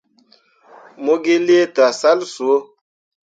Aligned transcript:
Mo 1.03 1.13
gi 1.23 1.35
lii 1.45 1.67
tǝsal 1.75 2.19
soo. 2.33 2.59